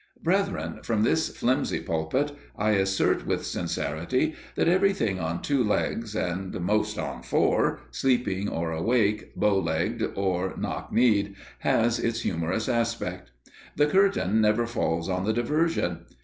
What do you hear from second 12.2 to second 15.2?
humorous aspect. The curtain never falls